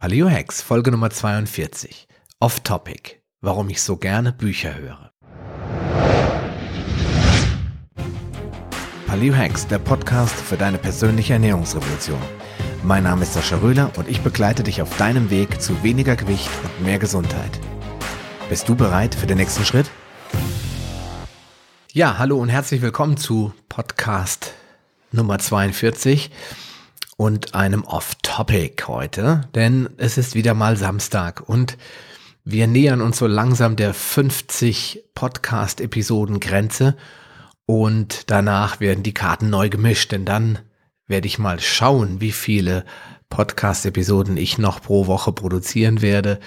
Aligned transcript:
Paleo 0.00 0.30
Hacks, 0.30 0.62
Folge 0.62 0.90
Nummer 0.90 1.10
42. 1.10 2.08
Off 2.38 2.60
Topic. 2.60 3.20
Warum 3.42 3.68
ich 3.68 3.82
so 3.82 3.98
gerne 3.98 4.32
Bücher 4.32 4.74
höre. 4.74 5.12
Paleo 9.06 9.36
Hacks, 9.36 9.66
der 9.66 9.78
Podcast 9.78 10.34
für 10.34 10.56
deine 10.56 10.78
persönliche 10.78 11.34
Ernährungsrevolution. 11.34 12.18
Mein 12.82 13.02
Name 13.02 13.24
ist 13.24 13.34
Sascha 13.34 13.58
Röhler 13.58 13.92
und 13.98 14.08
ich 14.08 14.22
begleite 14.22 14.62
dich 14.62 14.80
auf 14.80 14.96
deinem 14.96 15.28
Weg 15.28 15.60
zu 15.60 15.82
weniger 15.82 16.16
Gewicht 16.16 16.48
und 16.64 16.86
mehr 16.86 16.98
Gesundheit. 16.98 17.60
Bist 18.48 18.70
du 18.70 18.74
bereit 18.74 19.14
für 19.14 19.26
den 19.26 19.36
nächsten 19.36 19.66
Schritt? 19.66 19.90
Ja, 21.92 22.16
hallo 22.16 22.38
und 22.38 22.48
herzlich 22.48 22.80
willkommen 22.80 23.18
zu 23.18 23.52
Podcast 23.68 24.54
Nummer 25.12 25.38
42 25.38 26.30
und 27.20 27.54
einem 27.54 27.84
Off-Topic 27.84 28.84
heute, 28.86 29.42
denn 29.54 29.90
es 29.98 30.16
ist 30.16 30.34
wieder 30.34 30.54
mal 30.54 30.78
Samstag 30.78 31.46
und 31.46 31.76
wir 32.44 32.66
nähern 32.66 33.02
uns 33.02 33.18
so 33.18 33.26
langsam 33.26 33.76
der 33.76 33.92
50 33.92 35.04
Podcast-Episoden-Grenze 35.14 36.96
und 37.66 38.30
danach 38.30 38.80
werden 38.80 39.02
die 39.02 39.12
Karten 39.12 39.50
neu 39.50 39.68
gemischt, 39.68 40.12
denn 40.12 40.24
dann 40.24 40.60
werde 41.08 41.26
ich 41.26 41.38
mal 41.38 41.60
schauen, 41.60 42.22
wie 42.22 42.32
viele 42.32 42.86
Podcast-Episoden 43.28 44.38
ich 44.38 44.56
noch 44.56 44.80
pro 44.80 45.06
Woche 45.06 45.32
produzieren 45.32 46.00
werde. 46.00 46.40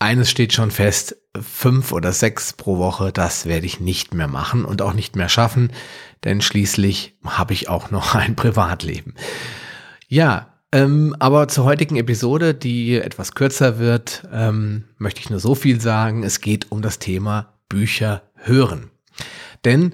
Eines 0.00 0.30
steht 0.30 0.52
schon 0.52 0.72
fest, 0.72 1.14
fünf 1.40 1.92
oder 1.92 2.10
sechs 2.10 2.54
pro 2.54 2.78
Woche, 2.78 3.12
das 3.12 3.46
werde 3.46 3.66
ich 3.66 3.78
nicht 3.78 4.14
mehr 4.14 4.26
machen 4.26 4.64
und 4.64 4.82
auch 4.82 4.94
nicht 4.94 5.14
mehr 5.14 5.28
schaffen, 5.28 5.72
denn 6.24 6.40
schließlich 6.40 7.16
habe 7.24 7.54
ich 7.54 7.68
auch 7.68 7.92
noch 7.92 8.16
ein 8.16 8.34
Privatleben. 8.34 9.14
Ja, 10.08 10.52
ähm, 10.72 11.14
aber 11.18 11.48
zur 11.48 11.64
heutigen 11.64 11.96
Episode, 11.96 12.54
die 12.54 12.96
etwas 12.96 13.34
kürzer 13.34 13.78
wird, 13.78 14.28
ähm, 14.32 14.84
möchte 14.98 15.20
ich 15.20 15.30
nur 15.30 15.40
so 15.40 15.54
viel 15.54 15.80
sagen. 15.80 16.22
Es 16.22 16.40
geht 16.40 16.70
um 16.70 16.82
das 16.82 16.98
Thema 16.98 17.54
Bücher 17.68 18.22
hören. 18.34 18.90
Denn 19.64 19.92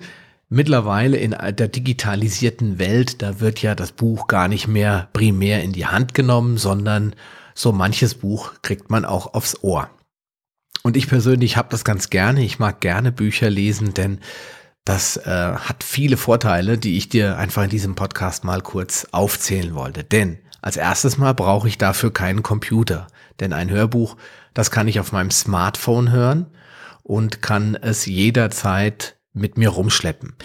mittlerweile 0.48 1.16
in 1.16 1.30
der 1.30 1.68
digitalisierten 1.68 2.78
Welt, 2.78 3.22
da 3.22 3.40
wird 3.40 3.62
ja 3.62 3.74
das 3.74 3.92
Buch 3.92 4.26
gar 4.26 4.48
nicht 4.48 4.68
mehr 4.68 5.08
primär 5.12 5.62
in 5.62 5.72
die 5.72 5.86
Hand 5.86 6.14
genommen, 6.14 6.58
sondern 6.58 7.14
so 7.54 7.72
manches 7.72 8.14
Buch 8.14 8.54
kriegt 8.62 8.90
man 8.90 9.04
auch 9.04 9.34
aufs 9.34 9.62
Ohr. 9.62 9.88
Und 10.82 10.96
ich 10.96 11.06
persönlich 11.06 11.56
habe 11.56 11.68
das 11.70 11.84
ganz 11.84 12.10
gerne. 12.10 12.42
Ich 12.42 12.58
mag 12.58 12.80
gerne 12.80 13.12
Bücher 13.12 13.48
lesen, 13.48 13.94
denn 13.94 14.18
das 14.84 15.16
äh, 15.16 15.54
hat 15.54 15.84
viele 15.84 16.16
Vorteile, 16.16 16.78
die 16.78 16.96
ich 16.96 17.08
dir 17.08 17.38
einfach 17.38 17.64
in 17.64 17.70
diesem 17.70 17.94
Podcast 17.94 18.44
mal 18.44 18.60
kurz 18.60 19.06
aufzählen 19.12 19.74
wollte. 19.74 20.02
Denn 20.02 20.38
als 20.60 20.76
erstes 20.76 21.18
Mal 21.18 21.34
brauche 21.34 21.68
ich 21.68 21.78
dafür 21.78 22.12
keinen 22.12 22.42
Computer. 22.42 23.06
Denn 23.40 23.52
ein 23.52 23.70
Hörbuch, 23.70 24.16
das 24.54 24.70
kann 24.70 24.88
ich 24.88 25.00
auf 25.00 25.12
meinem 25.12 25.30
Smartphone 25.30 26.10
hören 26.10 26.46
und 27.02 27.42
kann 27.42 27.74
es 27.74 28.06
jederzeit 28.06 29.16
mit 29.32 29.56
mir 29.56 29.70
rumschleppen. 29.70 30.36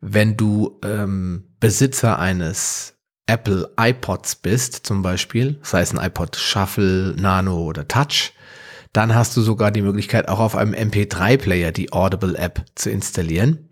Wenn 0.00 0.36
du 0.36 0.78
ähm, 0.82 1.54
Besitzer 1.60 2.18
eines 2.18 2.94
Apple 3.26 3.70
iPods 3.78 4.36
bist, 4.36 4.86
zum 4.86 5.02
Beispiel, 5.02 5.58
sei 5.62 5.80
es 5.80 5.94
ein 5.94 6.04
iPod 6.04 6.36
Shuffle, 6.36 7.14
Nano 7.16 7.62
oder 7.62 7.88
Touch, 7.88 8.32
dann 8.94 9.14
hast 9.14 9.36
du 9.36 9.42
sogar 9.42 9.70
die 9.70 9.82
Möglichkeit, 9.82 10.28
auch 10.28 10.40
auf 10.40 10.56
einem 10.56 10.72
MP3-Player 10.72 11.72
die 11.72 11.92
Audible-App 11.92 12.64
zu 12.74 12.90
installieren 12.90 13.68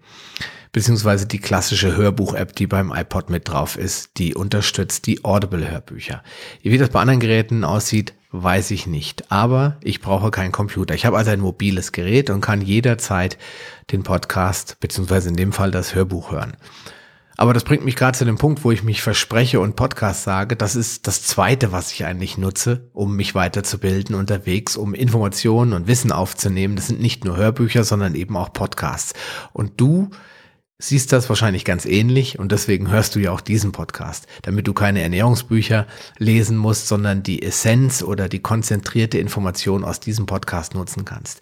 beziehungsweise 0.72 1.26
die 1.26 1.38
klassische 1.38 1.96
Hörbuch-App, 1.96 2.56
die 2.56 2.66
beim 2.66 2.92
iPod 2.92 3.30
mit 3.30 3.48
drauf 3.48 3.76
ist, 3.76 4.12
die 4.16 4.34
unterstützt 4.34 5.06
die 5.06 5.24
Audible-Hörbücher. 5.24 6.22
Wie 6.62 6.78
das 6.78 6.88
bei 6.88 7.00
anderen 7.00 7.20
Geräten 7.20 7.62
aussieht, 7.62 8.14
weiß 8.32 8.70
ich 8.70 8.86
nicht. 8.86 9.30
Aber 9.30 9.76
ich 9.82 10.00
brauche 10.00 10.30
keinen 10.30 10.52
Computer. 10.52 10.94
Ich 10.94 11.04
habe 11.04 11.18
also 11.18 11.30
ein 11.30 11.40
mobiles 11.40 11.92
Gerät 11.92 12.30
und 12.30 12.40
kann 12.40 12.62
jederzeit 12.62 13.36
den 13.90 14.02
Podcast, 14.02 14.78
beziehungsweise 14.80 15.28
in 15.28 15.36
dem 15.36 15.52
Fall 15.52 15.70
das 15.70 15.94
Hörbuch 15.94 16.32
hören. 16.32 16.54
Aber 17.36 17.54
das 17.54 17.64
bringt 17.64 17.84
mich 17.84 17.96
gerade 17.96 18.16
zu 18.16 18.24
dem 18.24 18.36
Punkt, 18.36 18.64
wo 18.64 18.70
ich 18.70 18.82
mich 18.82 19.02
verspreche 19.02 19.60
und 19.60 19.76
Podcast 19.76 20.24
sage. 20.24 20.56
Das 20.56 20.76
ist 20.76 21.06
das 21.06 21.22
zweite, 21.22 21.72
was 21.72 21.92
ich 21.92 22.04
eigentlich 22.04 22.38
nutze, 22.38 22.90
um 22.92 23.16
mich 23.16 23.34
weiterzubilden 23.34 24.14
unterwegs, 24.14 24.76
um 24.76 24.94
Informationen 24.94 25.72
und 25.72 25.86
Wissen 25.86 26.12
aufzunehmen. 26.12 26.76
Das 26.76 26.88
sind 26.88 27.00
nicht 27.00 27.24
nur 27.24 27.36
Hörbücher, 27.36 27.84
sondern 27.84 28.14
eben 28.14 28.36
auch 28.36 28.52
Podcasts. 28.52 29.14
Und 29.52 29.80
du 29.80 30.10
siehst 30.82 31.12
das 31.12 31.28
wahrscheinlich 31.28 31.64
ganz 31.64 31.86
ähnlich 31.86 32.38
und 32.38 32.50
deswegen 32.50 32.90
hörst 32.90 33.14
du 33.14 33.20
ja 33.20 33.30
auch 33.30 33.40
diesen 33.40 33.70
Podcast, 33.70 34.26
damit 34.42 34.66
du 34.66 34.72
keine 34.72 35.00
Ernährungsbücher 35.00 35.86
lesen 36.18 36.56
musst, 36.56 36.88
sondern 36.88 37.22
die 37.22 37.42
Essenz 37.42 38.02
oder 38.02 38.28
die 38.28 38.40
konzentrierte 38.40 39.18
Information 39.18 39.84
aus 39.84 40.00
diesem 40.00 40.26
Podcast 40.26 40.74
nutzen 40.74 41.04
kannst. 41.04 41.40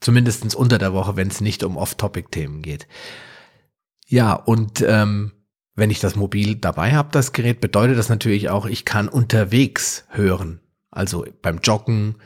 Zumindestens 0.00 0.54
unter 0.54 0.76
der 0.76 0.92
Woche, 0.92 1.16
wenn 1.16 1.28
es 1.28 1.40
nicht 1.40 1.64
um 1.64 1.78
Off-Topic-Themen 1.78 2.60
geht. 2.60 2.86
Ja, 4.06 4.34
und 4.34 4.84
ähm, 4.86 5.32
wenn 5.74 5.90
ich 5.90 6.00
das 6.00 6.16
mobil 6.16 6.56
dabei 6.56 6.94
habe, 6.94 7.08
das 7.12 7.32
Gerät, 7.32 7.60
bedeutet 7.60 7.98
das 7.98 8.08
natürlich 8.08 8.48
auch, 8.48 8.66
ich 8.66 8.84
kann 8.84 9.08
unterwegs 9.08 10.04
hören. 10.08 10.60
Also 10.90 11.26
beim 11.42 11.58
Joggen, 11.58 12.16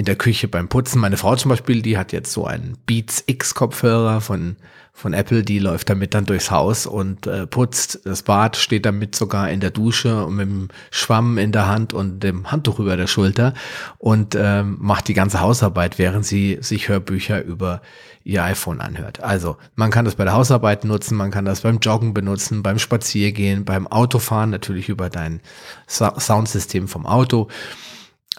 in 0.00 0.06
der 0.06 0.16
Küche 0.16 0.48
beim 0.48 0.68
Putzen. 0.70 0.98
Meine 0.98 1.18
Frau 1.18 1.36
zum 1.36 1.50
Beispiel, 1.50 1.82
die 1.82 1.98
hat 1.98 2.12
jetzt 2.12 2.32
so 2.32 2.46
einen 2.46 2.78
Beats 2.86 3.22
X 3.26 3.54
Kopfhörer 3.54 4.22
von, 4.22 4.56
von 4.92 5.12
Apple, 5.12 5.42
die 5.42 5.58
läuft 5.58 5.88
damit 5.88 6.14
dann 6.14 6.26
durchs 6.26 6.50
Haus 6.50 6.86
und 6.86 7.26
äh, 7.26 7.46
putzt. 7.46 8.00
Das 8.04 8.22
Bad 8.22 8.56
steht 8.56 8.84
damit 8.84 9.14
sogar 9.14 9.50
in 9.50 9.60
der 9.60 9.70
Dusche 9.70 10.24
und 10.26 10.36
mit 10.36 10.48
dem 10.48 10.68
Schwamm 10.90 11.38
in 11.38 11.52
der 11.52 11.68
Hand 11.68 11.92
und 11.92 12.20
dem 12.20 12.50
Handtuch 12.50 12.78
über 12.78 12.96
der 12.96 13.06
Schulter 13.06 13.54
und 13.98 14.34
ähm, 14.38 14.76
macht 14.80 15.08
die 15.08 15.14
ganze 15.14 15.40
Hausarbeit, 15.40 15.98
während 15.98 16.26
sie 16.26 16.58
sich 16.60 16.88
Hörbücher 16.88 17.42
über 17.42 17.82
ihr 18.24 18.44
iPhone 18.44 18.80
anhört. 18.80 19.22
Also 19.22 19.56
man 19.74 19.90
kann 19.90 20.04
das 20.04 20.16
bei 20.16 20.24
der 20.24 20.34
Hausarbeit 20.34 20.84
nutzen, 20.84 21.16
man 21.16 21.30
kann 21.30 21.46
das 21.46 21.62
beim 21.62 21.78
Joggen 21.78 22.12
benutzen, 22.12 22.62
beim 22.62 22.78
Spaziergehen, 22.78 23.64
beim 23.64 23.86
Autofahren 23.86 24.50
natürlich 24.50 24.88
über 24.88 25.08
dein 25.08 25.40
Soundsystem 25.88 26.88
vom 26.88 27.06
Auto 27.06 27.48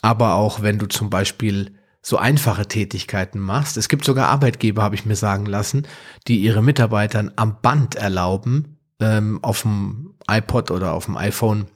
aber 0.01 0.35
auch 0.35 0.61
wenn 0.61 0.79
du 0.79 0.87
zum 0.87 1.09
Beispiel 1.09 1.71
so 2.01 2.17
einfache 2.17 2.67
Tätigkeiten 2.67 3.39
machst. 3.39 3.77
Es 3.77 3.89
gibt 3.89 4.05
sogar 4.05 4.29
Arbeitgeber, 4.29 4.81
habe 4.81 4.95
ich 4.95 5.05
mir 5.05 5.15
sagen 5.15 5.45
lassen, 5.45 5.87
die 6.27 6.39
ihre 6.39 6.63
Mitarbeitern 6.63 7.31
am 7.35 7.61
Band 7.61 7.95
erlauben, 7.95 8.77
ähm, 8.99 9.39
auf 9.43 9.61
dem 9.61 10.13
iPod 10.29 10.71
oder 10.71 10.93
auf 10.93 11.05
dem 11.05 11.17
iPhone 11.17 11.67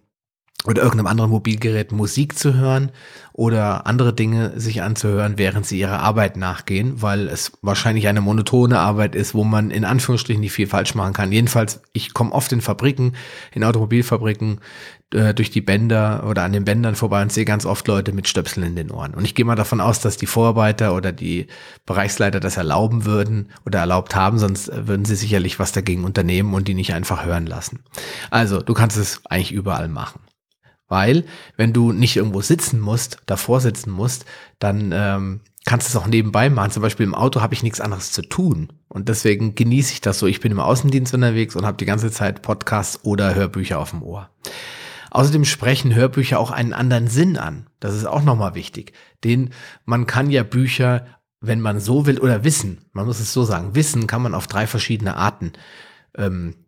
oder 0.67 0.81
irgendeinem 0.81 1.07
anderen 1.07 1.29
Mobilgerät 1.31 1.91
Musik 1.91 2.37
zu 2.37 2.55
hören 2.55 2.91
oder 3.33 3.85
andere 3.85 4.13
Dinge 4.13 4.59
sich 4.59 4.81
anzuhören, 4.81 5.37
während 5.37 5.65
sie 5.65 5.79
ihrer 5.79 5.99
Arbeit 5.99 6.37
nachgehen, 6.37 7.01
weil 7.01 7.27
es 7.27 7.51
wahrscheinlich 7.61 8.07
eine 8.07 8.21
monotone 8.21 8.79
Arbeit 8.79 9.13
ist, 9.13 9.35
wo 9.35 9.43
man 9.43 9.69
in 9.69 9.85
Anführungsstrichen 9.85 10.41
nicht 10.41 10.53
viel 10.53 10.67
falsch 10.67 10.95
machen 10.95 11.13
kann. 11.13 11.31
Jedenfalls, 11.31 11.81
ich 11.93 12.13
komme 12.13 12.31
oft 12.31 12.51
in 12.51 12.61
Fabriken, 12.61 13.13
in 13.53 13.63
Automobilfabriken, 13.63 14.59
äh, 15.13 15.33
durch 15.33 15.51
die 15.51 15.61
Bänder 15.61 16.25
oder 16.27 16.43
an 16.43 16.53
den 16.53 16.65
Bändern 16.65 16.95
vorbei 16.95 17.21
und 17.21 17.31
sehe 17.31 17.45
ganz 17.45 17.65
oft 17.65 17.87
Leute 17.87 18.11
mit 18.11 18.27
Stöpseln 18.27 18.65
in 18.65 18.75
den 18.75 18.91
Ohren. 18.91 19.13
Und 19.13 19.25
ich 19.25 19.35
gehe 19.35 19.45
mal 19.45 19.55
davon 19.55 19.81
aus, 19.81 19.99
dass 19.99 20.17
die 20.17 20.25
Vorarbeiter 20.25 20.95
oder 20.95 21.11
die 21.11 21.47
Bereichsleiter 21.85 22.39
das 22.39 22.57
erlauben 22.57 23.05
würden 23.05 23.51
oder 23.65 23.79
erlaubt 23.79 24.15
haben, 24.15 24.39
sonst 24.39 24.71
würden 24.73 25.05
sie 25.05 25.15
sicherlich 25.15 25.59
was 25.59 25.71
dagegen 25.71 26.03
unternehmen 26.03 26.53
und 26.53 26.67
die 26.67 26.73
nicht 26.73 26.93
einfach 26.93 27.25
hören 27.25 27.45
lassen. 27.45 27.83
Also, 28.31 28.61
du 28.61 28.73
kannst 28.73 28.97
es 28.97 29.21
eigentlich 29.25 29.51
überall 29.51 29.87
machen. 29.87 30.21
Weil, 30.87 31.25
wenn 31.57 31.73
du 31.73 31.91
nicht 31.91 32.15
irgendwo 32.15 32.41
sitzen 32.41 32.79
musst, 32.79 33.17
davor 33.25 33.59
sitzen 33.59 33.89
musst, 33.91 34.25
dann 34.59 34.91
ähm, 34.93 35.41
kannst 35.65 35.87
du 35.87 35.97
es 35.97 36.03
auch 36.03 36.07
nebenbei 36.07 36.49
machen. 36.49 36.71
Zum 36.71 36.83
Beispiel 36.83 37.05
im 37.05 37.15
Auto 37.15 37.41
habe 37.41 37.53
ich 37.53 37.63
nichts 37.63 37.81
anderes 37.81 38.11
zu 38.11 38.21
tun. 38.21 38.71
Und 38.87 39.09
deswegen 39.09 39.55
genieße 39.55 39.93
ich 39.93 40.01
das 40.01 40.19
so. 40.19 40.27
Ich 40.27 40.39
bin 40.39 40.51
im 40.51 40.59
Außendienst 40.59 41.13
unterwegs 41.13 41.55
und 41.55 41.65
habe 41.65 41.77
die 41.77 41.85
ganze 41.85 42.11
Zeit 42.11 42.43
Podcasts 42.43 43.03
oder 43.03 43.33
Hörbücher 43.33 43.79
auf 43.79 43.89
dem 43.89 44.03
Ohr. 44.03 44.29
Außerdem 45.15 45.45
sprechen 45.45 45.95
Hörbücher 45.95 46.41
auch 46.41 46.51
einen 46.51 46.73
anderen 46.73 47.07
Sinn 47.07 47.37
an. 47.37 47.67
Das 47.79 47.95
ist 47.95 48.03
auch 48.05 48.21
nochmal 48.21 48.53
wichtig. 48.53 48.91
Den, 49.23 49.51
man 49.85 50.07
kann 50.07 50.29
ja 50.29 50.43
Bücher, 50.43 51.05
wenn 51.39 51.61
man 51.61 51.79
so 51.79 52.05
will, 52.05 52.19
oder 52.19 52.43
Wissen, 52.43 52.89
man 52.91 53.05
muss 53.05 53.21
es 53.21 53.31
so 53.31 53.45
sagen, 53.45 53.75
Wissen 53.75 54.07
kann 54.07 54.21
man 54.21 54.33
auf 54.33 54.47
drei 54.47 54.67
verschiedene 54.67 55.15
Arten 55.15 55.53
ähm, 56.17 56.64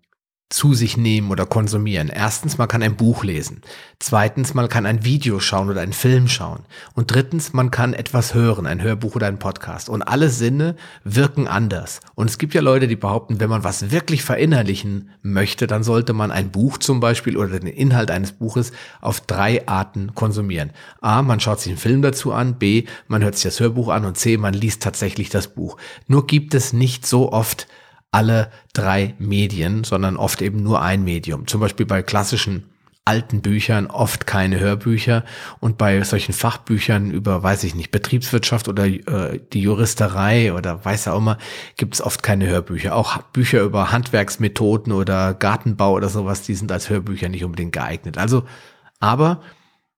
zu 0.50 0.74
sich 0.74 0.96
nehmen 0.96 1.30
oder 1.30 1.46
konsumieren. 1.46 2.08
Erstens, 2.08 2.58
man 2.58 2.70
kann 2.70 2.82
ein 2.82 2.96
Buch 2.96 3.26
lesen. 3.26 3.62
Zweitens, 4.00 4.54
man 4.54 4.70
kann 4.70 4.86
ein 4.86 5.04
Video 5.04 5.42
schauen 5.42 5.70
oder 5.70 5.82
einen 5.82 5.92
Film 5.92 6.30
schauen. 6.30 6.64
Und 6.94 7.12
drittens, 7.14 7.52
man 7.52 7.70
kann 7.70 7.94
etwas 7.94 8.34
hören, 8.34 8.66
ein 8.66 8.82
Hörbuch 8.82 9.16
oder 9.16 9.28
ein 9.28 9.40
Podcast. 9.40 9.90
Und 9.90 10.04
alle 10.04 10.30
Sinne 10.30 10.78
wirken 11.04 11.48
anders. 11.48 12.00
Und 12.16 12.30
es 12.30 12.38
gibt 12.38 12.54
ja 12.54 12.62
Leute, 12.62 12.88
die 12.88 12.96
behaupten, 12.96 13.42
wenn 13.42 13.50
man 13.50 13.66
was 13.66 13.92
wirklich 13.92 14.24
verinnerlichen 14.24 15.10
möchte, 15.22 15.68
dann 15.68 15.84
sollte 15.84 16.14
man 16.14 16.32
ein 16.32 16.50
Buch 16.50 16.78
zum 16.78 17.02
Beispiel 17.02 17.36
oder 17.36 17.60
den 17.60 17.68
Inhalt 17.68 18.10
eines 18.10 18.32
Buches 18.32 18.72
auf 19.02 19.20
drei 19.20 19.68
Arten 19.68 20.16
konsumieren. 20.16 20.72
A, 21.02 21.24
man 21.24 21.42
schaut 21.42 21.60
sich 21.60 21.72
einen 21.72 21.80
Film 21.80 22.02
dazu 22.02 22.32
an. 22.32 22.58
B, 22.58 22.86
man 23.10 23.22
hört 23.22 23.36
sich 23.36 23.44
das 23.44 23.60
Hörbuch 23.60 23.90
an. 23.90 24.06
Und 24.06 24.18
C, 24.18 24.38
man 24.38 24.54
liest 24.54 24.82
tatsächlich 24.82 25.30
das 25.30 25.50
Buch. 25.50 25.76
Nur 26.08 26.26
gibt 26.26 26.54
es 26.54 26.72
nicht 26.72 27.06
so 27.06 27.34
oft 27.34 27.68
alle 28.12 28.52
drei 28.74 29.16
Medien, 29.20 29.84
sondern 29.84 30.18
oft 30.18 30.42
eben 30.42 30.64
nur 30.64 30.82
ein 30.82 31.04
Medium. 31.04 31.48
Zum 31.48 31.62
Beispiel 31.62 31.86
bei 31.86 32.02
klassischen 32.02 32.64
alten 33.08 33.42
Büchern 33.42 33.88
oft 33.88 34.28
keine 34.28 34.60
Hörbücher 34.60 35.24
und 35.62 35.78
bei 35.78 36.04
solchen 36.04 36.34
Fachbüchern 36.34 37.10
über, 37.10 37.42
weiß 37.42 37.64
ich 37.64 37.74
nicht, 37.74 37.90
Betriebswirtschaft 37.92 38.68
oder 38.68 38.86
äh, 38.86 39.40
die 39.54 39.62
Juristerei 39.62 40.54
oder 40.54 40.84
weiß 40.84 41.08
auch 41.08 41.18
immer, 41.18 41.38
gibt 41.78 41.96
es 41.96 42.02
oft 42.02 42.22
keine 42.22 42.48
Hörbücher. 42.48 42.96
Auch 42.96 43.22
Bücher 43.22 43.62
über 43.62 43.94
Handwerksmethoden 43.94 44.92
oder 44.92 45.34
Gartenbau 45.34 45.94
oder 45.94 46.10
sowas, 46.10 46.42
die 46.42 46.56
sind 46.56 46.70
als 46.70 46.90
Hörbücher 46.90 47.30
nicht 47.30 47.46
unbedingt 47.46 47.72
geeignet. 47.72 48.18
Also, 48.18 48.44
aber 49.00 49.42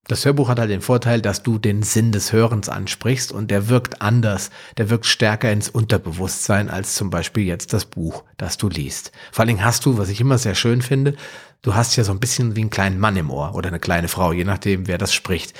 das 0.09 0.25
Hörbuch 0.25 0.49
hat 0.49 0.59
halt 0.59 0.71
den 0.71 0.81
Vorteil, 0.81 1.21
dass 1.21 1.43
du 1.43 1.59
den 1.59 1.83
Sinn 1.83 2.11
des 2.11 2.33
Hörens 2.33 2.67
ansprichst 2.67 3.31
und 3.31 3.51
der 3.51 3.69
wirkt 3.69 4.01
anders, 4.01 4.49
der 4.77 4.89
wirkt 4.89 5.05
stärker 5.05 5.51
ins 5.51 5.69
Unterbewusstsein 5.69 6.67
als 6.69 6.95
zum 6.95 7.11
Beispiel 7.11 7.43
jetzt 7.45 7.73
das 7.73 7.85
Buch, 7.85 8.23
das 8.35 8.57
du 8.57 8.69
liest. 8.69 9.11
Vor 9.31 9.43
allen 9.43 9.49
Dingen 9.49 9.63
hast 9.63 9.85
du, 9.85 9.99
was 9.99 10.09
ich 10.09 10.19
immer 10.19 10.39
sehr 10.39 10.55
schön 10.55 10.81
finde, 10.81 11.13
du 11.61 11.75
hast 11.75 11.95
ja 11.95 12.03
so 12.03 12.11
ein 12.11 12.19
bisschen 12.19 12.55
wie 12.55 12.61
einen 12.61 12.71
kleinen 12.71 12.99
Mann 12.99 13.17
im 13.17 13.29
Ohr 13.29 13.53
oder 13.53 13.67
eine 13.67 13.79
kleine 13.79 14.07
Frau, 14.07 14.33
je 14.33 14.45
nachdem, 14.45 14.87
wer 14.87 14.97
das 14.97 15.13
spricht. 15.13 15.53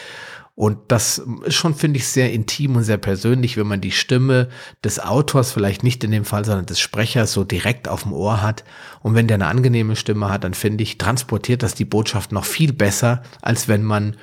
Und 0.55 0.79
das 0.87 1.21
ist 1.45 1.55
schon, 1.55 1.75
finde 1.75 1.99
ich, 1.99 2.07
sehr 2.07 2.33
intim 2.33 2.75
und 2.75 2.83
sehr 2.83 2.97
persönlich, 2.97 3.55
wenn 3.55 3.67
man 3.67 3.79
die 3.79 3.91
Stimme 3.91 4.49
des 4.83 4.99
Autors, 4.99 5.53
vielleicht 5.53 5.83
nicht 5.83 6.03
in 6.03 6.11
dem 6.11 6.25
Fall, 6.25 6.43
sondern 6.43 6.65
des 6.65 6.79
Sprechers 6.79 7.31
so 7.31 7.43
direkt 7.43 7.87
auf 7.87 8.03
dem 8.03 8.13
Ohr 8.13 8.41
hat. 8.41 8.65
Und 9.01 9.13
wenn 9.13 9.27
der 9.27 9.35
eine 9.35 9.45
angenehme 9.45 9.95
Stimme 9.95 10.29
hat, 10.29 10.43
dann 10.43 10.55
finde 10.55 10.83
ich, 10.83 10.97
transportiert 10.97 11.63
das 11.63 11.75
die 11.75 11.85
Botschaft 11.85 12.31
noch 12.31 12.45
viel 12.45 12.73
besser, 12.73 13.21
als 13.41 13.69
wenn 13.69 13.83
man 13.83 14.17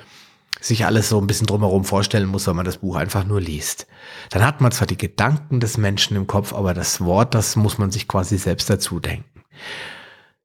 sich 0.61 0.85
alles 0.85 1.09
so 1.09 1.19
ein 1.19 1.27
bisschen 1.27 1.47
drumherum 1.47 1.83
vorstellen 1.83 2.27
muss, 2.27 2.47
wenn 2.47 2.55
man 2.55 2.65
das 2.65 2.77
Buch 2.77 2.95
einfach 2.95 3.25
nur 3.25 3.41
liest. 3.41 3.87
Dann 4.29 4.45
hat 4.45 4.61
man 4.61 4.71
zwar 4.71 4.87
die 4.87 4.97
Gedanken 4.97 5.59
des 5.59 5.77
Menschen 5.77 6.17
im 6.17 6.27
Kopf, 6.27 6.53
aber 6.53 6.73
das 6.73 7.01
Wort, 7.01 7.35
das 7.35 7.55
muss 7.55 7.77
man 7.77 7.91
sich 7.91 8.07
quasi 8.07 8.37
selbst 8.37 8.69
dazu 8.69 8.99
denken. 8.99 9.43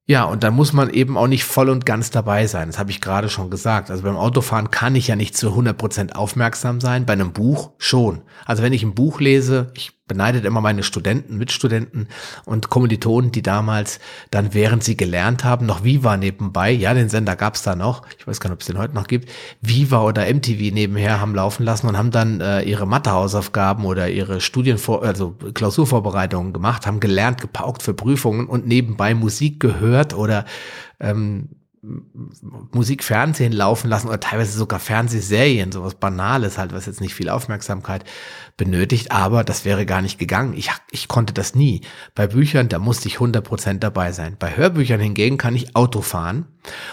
Ja, 0.05 0.25
und 0.25 0.43
da 0.43 0.51
muss 0.51 0.73
man 0.73 0.91
eben 0.91 1.17
auch 1.17 1.29
nicht 1.29 1.45
voll 1.45 1.69
und 1.69 1.87
ganz 1.87 2.11
dabei 2.11 2.49
sein. 2.49 2.69
Das 2.69 2.79
habe 2.79 2.91
ich 2.91 3.01
gerade 3.01 3.29
schon 3.29 3.51
gesagt. 3.51 3.91
Also 3.91 4.03
beim 4.03 4.17
Autofahren 4.17 4.71
kann 4.71 4.97
ich 4.97 5.07
ja 5.07 5.17
nicht 5.17 5.37
zu 5.37 5.51
100 5.51 5.79
Prozent 5.79 6.17
aufmerksam 6.17 6.81
sein. 6.81 7.07
Bei 7.07 7.13
einem 7.13 7.33
Buch 7.33 7.71
schon. 7.79 8.23
Also 8.45 8.65
wenn 8.65 8.73
ich 8.73 8.83
ein 8.83 8.95
Buch 8.95 9.21
lese, 9.21 9.71
ich 9.75 10.02
beneidet 10.13 10.45
immer 10.45 10.61
meine 10.61 10.83
Studenten, 10.83 11.39
Mitstudenten 11.39 12.07
und 12.45 12.69
Kommilitonen, 12.69 13.33
die 13.33 13.41
damals 13.41 13.99
dann, 14.31 14.53
während 14.53 14.85
sie 14.85 14.95
gelernt 14.95 15.43
haben, 15.43 15.65
noch 15.65 15.85
Viva 15.85 16.19
nebenbei, 16.19 16.71
ja, 16.71 16.93
den 16.93 17.09
Sender 17.09 17.35
gab's 17.35 17.63
da 17.63 17.75
noch, 17.75 18.03
ich 18.19 18.27
weiß 18.27 18.41
gar 18.41 18.51
nicht, 18.51 18.57
ob 18.57 18.61
es 18.61 18.67
den 18.67 18.77
heute 18.77 18.95
noch 18.95 19.07
gibt, 19.07 19.31
Viva 19.63 20.03
oder 20.03 20.27
MTV 20.31 20.75
nebenher 20.75 21.19
haben 21.19 21.35
laufen 21.35 21.65
lassen 21.65 21.87
und 21.87 21.97
haben 21.97 22.11
dann 22.11 22.43
äh, 22.43 22.61
ihre 22.61 22.87
Mathehausaufgaben 22.87 23.87
oder 23.87 24.11
ihre 24.11 24.43
Studienvor 24.43 25.03
also 25.03 25.35
Klausurvorbereitungen 25.55 26.53
gemacht, 26.53 26.87
haben 26.87 27.01
gelernt, 27.01 27.41
gepaukt 27.41 27.83
für 27.83 27.95
Prüfungen 27.95 28.47
und 28.49 28.67
nebenbei 28.67 29.15
Musik 29.15 29.61
gehört 29.61 30.13
oder 30.13 30.45
ähm, 31.01 31.49
Musik, 31.85 33.03
Fernsehen 33.03 33.53
laufen 33.53 33.89
lassen 33.89 34.07
oder 34.07 34.21
teilweise 34.21 34.57
sogar 34.57 34.79
Fernsehserien, 34.79 35.73
sowas 35.73 35.97
Banales 35.97 36.57
halt, 36.57 36.73
was 36.73 36.87
jetzt 36.87 37.01
nicht 37.01 37.13
viel 37.13 37.29
Aufmerksamkeit 37.29 38.05
benötigt, 38.57 39.11
aber 39.11 39.43
das 39.43 39.65
wäre 39.65 39.85
gar 39.85 40.01
nicht 40.01 40.17
gegangen. 40.17 40.55
Ich, 40.55 40.71
ich 40.93 41.09
konnte 41.09 41.35
das 41.35 41.57
nie. 41.57 41.81
Bei 42.15 42.29
Büchern, 42.29 42.69
da 42.69 42.79
musste 42.79 43.09
ich 43.09 43.17
100% 43.17 43.81
dabei 43.81 44.13
sein. 44.13 44.37
Bei 44.39 44.57
Hörbüchern 44.57 45.01
hingegen 45.01 45.39
kann 45.39 45.57
ich 45.57 45.75
Auto 45.75 46.03
fahren 46.03 46.47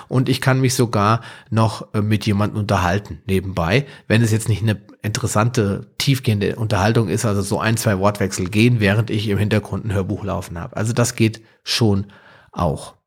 und 0.07 0.27
ich 0.27 0.41
kann 0.41 0.59
mich 0.59 0.73
sogar 0.73 1.21
noch 1.51 1.93
äh, 1.93 2.01
mit 2.01 2.25
jemandem 2.25 2.61
unterhalten 2.61 3.21
nebenbei, 3.27 3.85
wenn 4.07 4.23
es 4.23 4.31
jetzt 4.31 4.49
nicht 4.49 4.63
eine 4.63 4.81
interessante, 5.03 5.91
tiefgehende 5.99 6.55
Unterhaltung 6.55 7.09
ist, 7.09 7.25
also 7.25 7.43
so 7.43 7.59
ein, 7.59 7.77
zwei 7.77 7.99
Wortwechsel 7.99 8.49
gehen, 8.49 8.79
während 8.79 9.11
ich 9.11 9.27
im 9.27 9.37
Hintergrund 9.37 9.85
ein 9.85 9.93
Hörbuch 9.93 10.23
laufen 10.23 10.57
habe. 10.57 10.75
Also 10.75 10.93
das 10.93 11.13
geht 11.13 11.43
schon 11.63 12.07
auch. 12.51 12.98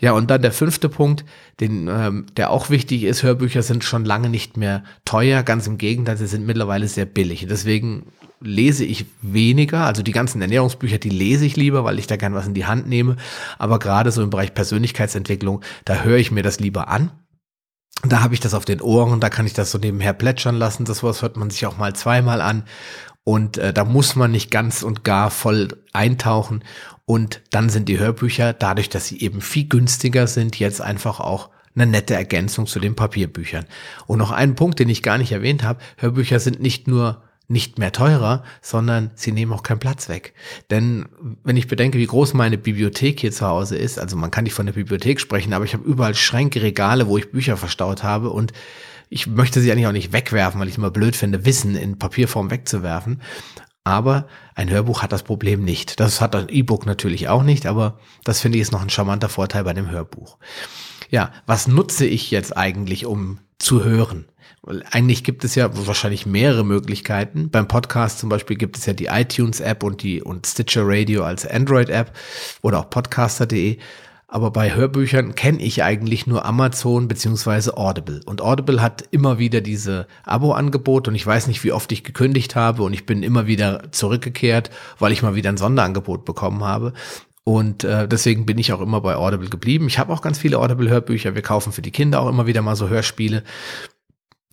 Ja, 0.00 0.12
und 0.12 0.30
dann 0.30 0.40
der 0.40 0.52
fünfte 0.52 0.88
Punkt, 0.88 1.24
den, 1.60 1.86
ähm, 1.88 2.26
der 2.36 2.50
auch 2.50 2.70
wichtig 2.70 3.04
ist, 3.04 3.22
Hörbücher 3.22 3.62
sind 3.62 3.84
schon 3.84 4.04
lange 4.04 4.30
nicht 4.30 4.56
mehr 4.56 4.82
teuer, 5.04 5.42
ganz 5.42 5.66
im 5.66 5.76
Gegenteil, 5.76 6.16
sie 6.16 6.26
sind 6.26 6.46
mittlerweile 6.46 6.88
sehr 6.88 7.04
billig. 7.04 7.46
Deswegen 7.48 8.06
lese 8.40 8.84
ich 8.86 9.04
weniger, 9.20 9.84
also 9.84 10.02
die 10.02 10.12
ganzen 10.12 10.40
Ernährungsbücher, 10.40 10.98
die 10.98 11.10
lese 11.10 11.44
ich 11.44 11.56
lieber, 11.56 11.84
weil 11.84 11.98
ich 11.98 12.06
da 12.06 12.16
gern 12.16 12.34
was 12.34 12.46
in 12.46 12.54
die 12.54 12.64
Hand 12.64 12.88
nehme. 12.88 13.16
Aber 13.58 13.78
gerade 13.78 14.10
so 14.10 14.22
im 14.22 14.30
Bereich 14.30 14.54
Persönlichkeitsentwicklung, 14.54 15.60
da 15.84 16.02
höre 16.02 16.16
ich 16.16 16.30
mir 16.30 16.42
das 16.42 16.60
lieber 16.60 16.88
an. 16.88 17.10
Da 18.02 18.22
habe 18.22 18.32
ich 18.32 18.40
das 18.40 18.54
auf 18.54 18.64
den 18.64 18.80
Ohren, 18.80 19.20
da 19.20 19.28
kann 19.28 19.44
ich 19.44 19.52
das 19.52 19.70
so 19.70 19.76
nebenher 19.76 20.14
plätschern 20.14 20.56
lassen. 20.56 20.86
Das 20.86 21.02
was 21.02 21.20
hört 21.20 21.36
man 21.36 21.50
sich 21.50 21.66
auch 21.66 21.76
mal 21.76 21.94
zweimal 21.94 22.40
an. 22.40 22.64
Und 23.24 23.58
äh, 23.58 23.72
da 23.72 23.84
muss 23.84 24.16
man 24.16 24.32
nicht 24.32 24.50
ganz 24.50 24.82
und 24.82 25.04
gar 25.04 25.30
voll 25.30 25.68
eintauchen. 25.92 26.64
Und 27.04 27.42
dann 27.50 27.68
sind 27.68 27.88
die 27.88 27.98
Hörbücher, 27.98 28.52
dadurch, 28.52 28.88
dass 28.88 29.08
sie 29.08 29.20
eben 29.20 29.40
viel 29.40 29.68
günstiger 29.68 30.26
sind, 30.26 30.58
jetzt 30.58 30.80
einfach 30.80 31.20
auch 31.20 31.50
eine 31.74 31.86
nette 31.86 32.14
Ergänzung 32.14 32.66
zu 32.66 32.80
den 32.80 32.96
Papierbüchern. 32.96 33.66
Und 34.06 34.18
noch 34.18 34.30
ein 34.30 34.54
Punkt, 34.54 34.78
den 34.78 34.88
ich 34.88 35.02
gar 35.02 35.18
nicht 35.18 35.32
erwähnt 35.32 35.62
habe, 35.62 35.80
Hörbücher 35.98 36.40
sind 36.40 36.60
nicht 36.60 36.88
nur 36.88 37.22
nicht 37.50 37.80
mehr 37.80 37.90
teurer, 37.90 38.44
sondern 38.62 39.10
sie 39.16 39.32
nehmen 39.32 39.52
auch 39.52 39.64
keinen 39.64 39.80
Platz 39.80 40.08
weg. 40.08 40.34
Denn 40.70 41.06
wenn 41.42 41.56
ich 41.56 41.66
bedenke, 41.66 41.98
wie 41.98 42.06
groß 42.06 42.32
meine 42.32 42.58
Bibliothek 42.58 43.18
hier 43.18 43.32
zu 43.32 43.44
Hause 43.44 43.76
ist, 43.76 43.98
also 43.98 44.16
man 44.16 44.30
kann 44.30 44.44
nicht 44.44 44.54
von 44.54 44.66
der 44.66 44.72
Bibliothek 44.72 45.18
sprechen, 45.18 45.52
aber 45.52 45.64
ich 45.64 45.74
habe 45.74 45.84
überall 45.84 46.14
Schränke, 46.14 46.62
Regale, 46.62 47.08
wo 47.08 47.18
ich 47.18 47.32
Bücher 47.32 47.56
verstaut 47.56 48.04
habe 48.04 48.30
und 48.30 48.52
ich 49.10 49.26
möchte 49.26 49.60
sie 49.60 49.70
eigentlich 49.70 49.88
auch 49.88 49.92
nicht 49.92 50.12
wegwerfen, 50.12 50.60
weil 50.60 50.68
ich 50.68 50.78
immer 50.78 50.92
blöd 50.92 51.16
finde, 51.16 51.44
Wissen 51.44 51.74
in 51.74 51.98
Papierform 51.98 52.50
wegzuwerfen. 52.50 53.20
Aber 53.82 54.28
ein 54.54 54.70
Hörbuch 54.70 55.02
hat 55.02 55.10
das 55.10 55.24
Problem 55.24 55.64
nicht. 55.64 55.98
Das 55.98 56.20
hat 56.20 56.36
ein 56.36 56.48
E-Book 56.48 56.86
natürlich 56.86 57.28
auch 57.28 57.42
nicht, 57.42 57.66
aber 57.66 57.98
das 58.24 58.40
finde 58.40 58.56
ich 58.56 58.62
ist 58.62 58.72
noch 58.72 58.82
ein 58.82 58.90
charmanter 58.90 59.28
Vorteil 59.28 59.64
bei 59.64 59.72
dem 59.72 59.90
Hörbuch. 59.90 60.38
Ja, 61.10 61.32
was 61.44 61.66
nutze 61.66 62.06
ich 62.06 62.30
jetzt 62.30 62.56
eigentlich, 62.56 63.04
um 63.04 63.40
zu 63.58 63.82
hören? 63.82 64.26
Eigentlich 64.90 65.24
gibt 65.24 65.42
es 65.42 65.54
ja 65.56 65.70
wahrscheinlich 65.86 66.26
mehrere 66.26 66.64
Möglichkeiten. 66.64 67.50
Beim 67.50 67.66
Podcast 67.66 68.20
zum 68.20 68.28
Beispiel 68.28 68.56
gibt 68.56 68.76
es 68.76 68.86
ja 68.86 68.92
die 68.92 69.06
iTunes 69.06 69.60
App 69.60 69.82
und 69.82 70.02
die 70.02 70.22
und 70.22 70.46
Stitcher 70.46 70.82
Radio 70.84 71.24
als 71.24 71.46
Android 71.46 71.88
App 71.88 72.12
oder 72.62 72.80
auch 72.80 72.90
podcaster.de. 72.90 73.78
Aber 74.32 74.52
bei 74.52 74.72
Hörbüchern 74.72 75.34
kenne 75.34 75.60
ich 75.60 75.82
eigentlich 75.82 76.28
nur 76.28 76.44
Amazon 76.44 77.08
beziehungsweise 77.08 77.76
Audible. 77.76 78.20
Und 78.26 78.40
Audible 78.40 78.80
hat 78.80 79.02
immer 79.10 79.40
wieder 79.40 79.60
diese 79.60 80.06
Abo-Angebote 80.22 81.10
und 81.10 81.16
ich 81.16 81.26
weiß 81.26 81.48
nicht, 81.48 81.64
wie 81.64 81.72
oft 81.72 81.90
ich 81.90 82.04
gekündigt 82.04 82.54
habe 82.54 82.84
und 82.84 82.92
ich 82.92 83.06
bin 83.06 83.24
immer 83.24 83.48
wieder 83.48 83.90
zurückgekehrt, 83.90 84.70
weil 85.00 85.10
ich 85.10 85.22
mal 85.22 85.34
wieder 85.34 85.50
ein 85.50 85.56
Sonderangebot 85.56 86.24
bekommen 86.24 86.62
habe. 86.62 86.92
Und 87.42 87.82
äh, 87.82 88.06
deswegen 88.06 88.46
bin 88.46 88.56
ich 88.58 88.72
auch 88.72 88.80
immer 88.80 89.00
bei 89.00 89.16
Audible 89.16 89.48
geblieben. 89.48 89.88
Ich 89.88 89.98
habe 89.98 90.12
auch 90.12 90.22
ganz 90.22 90.38
viele 90.38 90.60
Audible-Hörbücher. 90.60 91.34
Wir 91.34 91.42
kaufen 91.42 91.72
für 91.72 91.82
die 91.82 91.90
Kinder 91.90 92.20
auch 92.20 92.28
immer 92.28 92.46
wieder 92.46 92.62
mal 92.62 92.76
so 92.76 92.88
Hörspiele. 92.88 93.42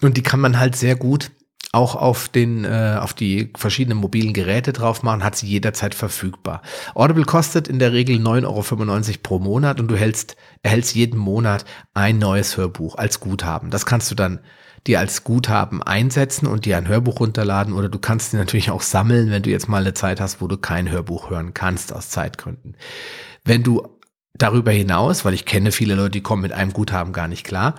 Und 0.02 0.18
die 0.18 0.24
kann 0.24 0.40
man 0.40 0.58
halt 0.60 0.76
sehr 0.76 0.96
gut 0.96 1.30
auch 1.78 1.96
auf 1.96 2.28
den 2.28 2.66
äh, 2.66 2.98
auf 3.00 3.14
die 3.14 3.54
verschiedenen 3.56 4.00
mobilen 4.00 4.34
Geräte 4.34 4.74
drauf 4.74 5.04
machen, 5.04 5.24
hat 5.24 5.36
sie 5.36 5.48
jederzeit 5.48 5.96
verfügbar. 5.96 6.62
Audible 6.96 7.24
kostet 7.24 7.68
in 7.68 7.80
der 7.80 7.94
Regel 7.94 8.18
9,95 8.18 8.46
Euro 8.46 9.20
pro 9.24 9.40
Monat 9.40 9.80
und 9.80 9.88
du 9.88 9.96
hältst, 9.96 10.36
erhältst 10.64 10.96
jeden 10.96 11.20
Monat 11.20 11.66
ein 11.94 12.18
neues 12.18 12.58
Hörbuch 12.58 12.96
als 12.96 13.20
Guthaben. 13.20 13.70
Das 13.70 13.86
kannst 13.86 14.10
du 14.12 14.16
dann 14.16 14.40
dir 14.88 15.00
als 15.00 15.24
Guthaben 15.24 15.84
einsetzen 15.84 16.48
und 16.48 16.66
dir 16.66 16.78
ein 16.78 16.88
Hörbuch 16.88 17.20
runterladen 17.20 17.74
oder 17.74 17.90
du 17.90 18.00
kannst 18.00 18.34
die 18.34 18.38
natürlich 18.38 18.72
auch 18.72 18.82
sammeln, 18.82 19.30
wenn 19.30 19.44
du 19.44 19.50
jetzt 19.50 19.70
mal 19.70 19.82
eine 19.82 19.94
Zeit 19.94 20.20
hast, 20.20 20.42
wo 20.42 20.48
du 20.48 20.58
kein 20.58 20.90
Hörbuch 20.90 21.30
hören 21.30 21.54
kannst 21.54 21.94
aus 21.94 22.10
Zeitgründen. 22.10 22.76
Wenn 23.44 23.64
du 23.64 23.88
darüber 24.34 24.72
hinaus, 24.72 25.26
weil 25.26 25.34
ich 25.34 25.46
kenne 25.46 25.72
viele 25.72 25.96
Leute, 25.96 26.12
die 26.12 26.22
kommen 26.22 26.42
mit 26.42 26.54
einem 26.54 26.74
Guthaben 26.74 27.14
gar 27.14 27.28
nicht 27.28 27.44
klar, 27.44 27.76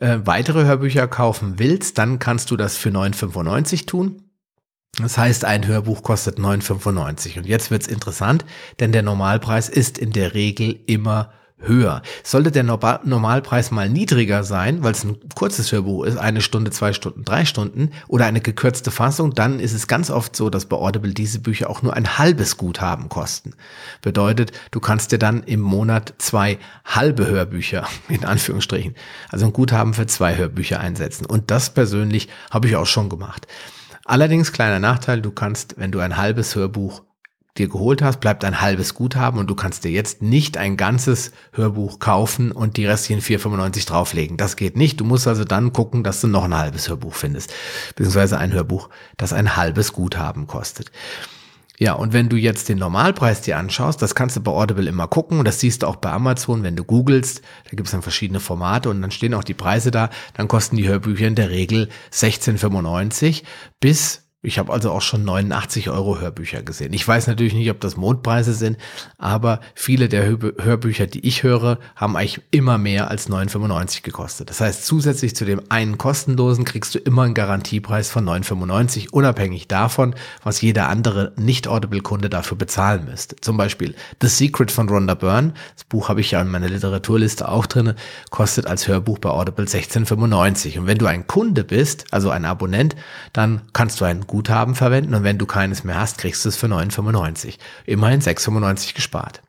äh, 0.00 0.18
weitere 0.24 0.64
Hörbücher 0.64 1.06
kaufen 1.06 1.58
willst, 1.58 1.98
dann 1.98 2.18
kannst 2.18 2.50
du 2.50 2.56
das 2.56 2.76
für 2.76 2.90
9,95 2.90 3.86
tun. 3.86 4.24
Das 4.98 5.16
heißt, 5.16 5.44
ein 5.44 5.66
Hörbuch 5.66 6.02
kostet 6.02 6.38
9,95. 6.38 7.38
Und 7.38 7.46
jetzt 7.46 7.70
wird's 7.70 7.86
interessant, 7.86 8.44
denn 8.80 8.92
der 8.92 9.02
Normalpreis 9.02 9.68
ist 9.68 9.98
in 9.98 10.12
der 10.12 10.34
Regel 10.34 10.80
immer 10.86 11.32
höher. 11.60 12.02
Sollte 12.22 12.50
der 12.50 12.62
Normalpreis 12.62 13.70
mal 13.70 13.88
niedriger 13.88 14.44
sein, 14.44 14.82
weil 14.82 14.92
es 14.92 15.04
ein 15.04 15.16
kurzes 15.34 15.72
Hörbuch 15.72 16.04
ist, 16.04 16.16
eine 16.16 16.40
Stunde, 16.40 16.70
zwei 16.70 16.92
Stunden, 16.92 17.24
drei 17.24 17.44
Stunden 17.44 17.90
oder 18.08 18.26
eine 18.26 18.40
gekürzte 18.40 18.90
Fassung, 18.90 19.34
dann 19.34 19.60
ist 19.60 19.72
es 19.72 19.86
ganz 19.86 20.10
oft 20.10 20.34
so, 20.34 20.50
dass 20.50 20.66
bei 20.66 20.76
Audible 20.76 21.12
diese 21.12 21.40
Bücher 21.40 21.70
auch 21.70 21.82
nur 21.82 21.94
ein 21.94 22.18
halbes 22.18 22.56
Guthaben 22.56 23.08
kosten. 23.08 23.52
Bedeutet, 24.02 24.52
du 24.70 24.80
kannst 24.80 25.12
dir 25.12 25.18
dann 25.18 25.42
im 25.42 25.60
Monat 25.60 26.14
zwei 26.18 26.58
halbe 26.84 27.26
Hörbücher, 27.26 27.86
in 28.08 28.24
Anführungsstrichen, 28.24 28.94
also 29.30 29.46
ein 29.46 29.52
Guthaben 29.52 29.94
für 29.94 30.06
zwei 30.06 30.36
Hörbücher 30.36 30.80
einsetzen. 30.80 31.26
Und 31.26 31.50
das 31.50 31.70
persönlich 31.70 32.28
habe 32.50 32.68
ich 32.68 32.76
auch 32.76 32.86
schon 32.86 33.08
gemacht. 33.08 33.46
Allerdings 34.04 34.52
kleiner 34.52 34.80
Nachteil, 34.80 35.20
du 35.20 35.30
kannst, 35.30 35.76
wenn 35.78 35.92
du 35.92 36.00
ein 36.00 36.16
halbes 36.16 36.56
Hörbuch 36.56 37.02
dir 37.58 37.68
geholt 37.68 38.02
hast, 38.02 38.20
bleibt 38.20 38.44
ein 38.44 38.60
halbes 38.60 38.94
Guthaben 38.94 39.38
und 39.38 39.48
du 39.48 39.54
kannst 39.54 39.84
dir 39.84 39.90
jetzt 39.90 40.22
nicht 40.22 40.56
ein 40.56 40.76
ganzes 40.76 41.32
Hörbuch 41.52 41.98
kaufen 41.98 42.52
und 42.52 42.76
die 42.76 42.86
restlichen 42.86 43.22
4,95 43.22 43.86
drauflegen. 43.86 44.36
Das 44.36 44.56
geht 44.56 44.76
nicht. 44.76 45.00
Du 45.00 45.04
musst 45.04 45.26
also 45.26 45.44
dann 45.44 45.72
gucken, 45.72 46.04
dass 46.04 46.20
du 46.20 46.28
noch 46.28 46.44
ein 46.44 46.56
halbes 46.56 46.88
Hörbuch 46.88 47.14
findest. 47.14 47.52
Beziehungsweise 47.96 48.38
ein 48.38 48.52
Hörbuch, 48.52 48.88
das 49.16 49.32
ein 49.32 49.56
halbes 49.56 49.92
Guthaben 49.92 50.46
kostet. 50.46 50.90
Ja, 51.80 51.94
und 51.94 52.12
wenn 52.12 52.28
du 52.28 52.36
jetzt 52.36 52.68
den 52.68 52.76
Normalpreis 52.76 53.40
dir 53.40 53.56
anschaust, 53.56 54.02
das 54.02 54.14
kannst 54.14 54.36
du 54.36 54.42
bei 54.42 54.52
Audible 54.52 54.86
immer 54.86 55.08
gucken 55.08 55.38
und 55.38 55.46
das 55.46 55.60
siehst 55.60 55.82
du 55.82 55.86
auch 55.86 55.96
bei 55.96 56.10
Amazon, 56.10 56.62
wenn 56.62 56.76
du 56.76 56.84
googelst, 56.84 57.40
da 57.64 57.70
gibt 57.70 57.86
es 57.86 57.92
dann 57.92 58.02
verschiedene 58.02 58.38
Formate 58.38 58.90
und 58.90 59.00
dann 59.00 59.10
stehen 59.10 59.32
auch 59.32 59.44
die 59.44 59.54
Preise 59.54 59.90
da, 59.90 60.10
dann 60.34 60.46
kosten 60.46 60.76
die 60.76 60.86
Hörbücher 60.86 61.26
in 61.26 61.36
der 61.36 61.48
Regel 61.48 61.88
16,95 62.12 63.44
bis 63.80 64.29
ich 64.42 64.58
habe 64.58 64.72
also 64.72 64.90
auch 64.90 65.02
schon 65.02 65.22
89 65.24 65.90
Euro 65.90 66.18
Hörbücher 66.18 66.62
gesehen. 66.62 66.94
Ich 66.94 67.06
weiß 67.06 67.26
natürlich 67.26 67.52
nicht, 67.52 67.70
ob 67.70 67.78
das 67.80 67.98
Mondpreise 67.98 68.54
sind, 68.54 68.78
aber 69.18 69.60
viele 69.74 70.08
der 70.08 70.24
Hörbücher, 70.26 71.06
die 71.06 71.26
ich 71.26 71.42
höre, 71.42 71.78
haben 71.94 72.16
eigentlich 72.16 72.40
immer 72.50 72.78
mehr 72.78 73.10
als 73.10 73.28
9,95 73.28 74.02
gekostet. 74.02 74.48
Das 74.48 74.62
heißt, 74.62 74.86
zusätzlich 74.86 75.36
zu 75.36 75.44
dem 75.44 75.60
einen 75.68 75.98
kostenlosen 75.98 76.64
kriegst 76.64 76.94
du 76.94 76.98
immer 76.98 77.24
einen 77.24 77.34
Garantiepreis 77.34 78.10
von 78.10 78.26
9,95, 78.26 79.10
unabhängig 79.10 79.68
davon, 79.68 80.14
was 80.42 80.62
jeder 80.62 80.88
andere 80.88 81.34
Nicht-Audible-Kunde 81.36 82.30
dafür 82.30 82.56
bezahlen 82.56 83.04
müsste. 83.04 83.36
Zum 83.36 83.58
Beispiel 83.58 83.94
The 84.22 84.28
Secret 84.28 84.70
von 84.70 84.88
Rhonda 84.88 85.16
Byrne, 85.16 85.52
das 85.74 85.84
Buch 85.84 86.08
habe 86.08 86.22
ich 86.22 86.30
ja 86.30 86.40
in 86.40 86.48
meiner 86.48 86.68
Literaturliste 86.68 87.46
auch 87.46 87.66
drinne, 87.66 87.94
kostet 88.30 88.66
als 88.66 88.88
Hörbuch 88.88 89.18
bei 89.18 89.28
Audible 89.28 89.66
16,95. 89.66 90.78
Und 90.78 90.86
wenn 90.86 90.96
du 90.96 91.04
ein 91.04 91.26
Kunde 91.26 91.62
bist, 91.62 92.06
also 92.10 92.30
ein 92.30 92.46
Abonnent, 92.46 92.96
dann 93.34 93.60
kannst 93.74 94.00
du 94.00 94.06
einen 94.06 94.26
Guthaben 94.30 94.74
verwenden 94.76 95.16
und 95.16 95.24
wenn 95.24 95.38
du 95.38 95.46
keines 95.46 95.82
mehr 95.82 95.98
hast, 95.98 96.18
kriegst 96.18 96.44
du 96.44 96.50
es 96.50 96.56
für 96.56 96.68
9,95. 96.68 97.58
Immerhin 97.84 98.20
6,95 98.20 98.94
gespart. 98.94 99.42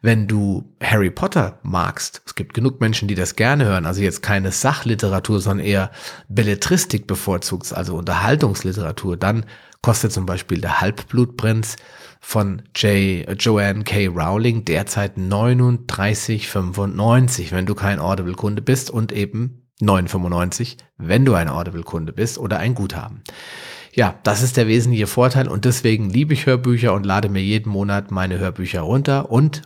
Wenn 0.00 0.26
du 0.26 0.74
Harry 0.82 1.10
Potter 1.10 1.60
magst, 1.62 2.22
es 2.26 2.34
gibt 2.34 2.52
genug 2.52 2.80
Menschen, 2.80 3.06
die 3.06 3.14
das 3.14 3.36
gerne 3.36 3.64
hören, 3.64 3.86
also 3.86 4.02
jetzt 4.02 4.20
keine 4.20 4.50
Sachliteratur, 4.50 5.40
sondern 5.40 5.64
eher 5.64 5.92
Belletristik 6.28 7.06
bevorzugst, 7.06 7.72
also 7.72 7.94
Unterhaltungsliteratur, 7.94 9.16
dann 9.16 9.46
kostet 9.82 10.12
zum 10.12 10.26
Beispiel 10.26 10.60
der 10.60 10.80
Halbblutprinz 10.80 11.76
von 12.18 12.62
J. 12.74 13.40
Joanne 13.40 13.84
K. 13.84 14.08
Rowling 14.08 14.64
derzeit 14.64 15.16
39,95, 15.16 17.52
wenn 17.52 17.66
du 17.66 17.76
kein 17.76 18.00
Audible-Kunde 18.00 18.62
bist 18.62 18.90
und 18.90 19.12
eben 19.12 19.68
9,95, 19.80 20.78
wenn 20.96 21.24
du 21.24 21.34
ein 21.34 21.48
Audible-Kunde 21.48 22.12
bist 22.12 22.38
oder 22.38 22.58
ein 22.58 22.74
Guthaben 22.74 23.22
ja, 23.94 24.18
das 24.22 24.42
ist 24.42 24.56
der 24.56 24.66
wesentliche 24.66 25.06
Vorteil 25.06 25.48
und 25.48 25.64
deswegen 25.64 26.08
liebe 26.08 26.32
ich 26.32 26.46
Hörbücher 26.46 26.94
und 26.94 27.04
lade 27.04 27.28
mir 27.28 27.42
jeden 27.42 27.70
Monat 27.70 28.10
meine 28.10 28.38
Hörbücher 28.38 28.80
runter 28.80 29.30
und 29.30 29.62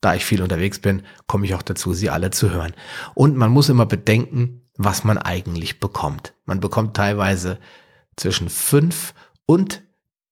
da 0.00 0.14
ich 0.14 0.24
viel 0.24 0.42
unterwegs 0.42 0.78
bin, 0.78 1.02
komme 1.26 1.46
ich 1.46 1.54
auch 1.54 1.62
dazu, 1.62 1.92
sie 1.92 2.10
alle 2.10 2.30
zu 2.30 2.50
hören. 2.50 2.72
Und 3.14 3.36
man 3.36 3.50
muss 3.50 3.68
immer 3.68 3.86
bedenken, 3.86 4.62
was 4.76 5.02
man 5.02 5.18
eigentlich 5.18 5.80
bekommt. 5.80 6.34
Man 6.44 6.60
bekommt 6.60 6.96
teilweise 6.96 7.58
zwischen 8.16 8.48
fünf 8.48 9.14
und 9.46 9.82